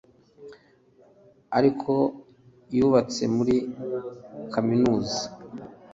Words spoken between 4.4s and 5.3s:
kaminuza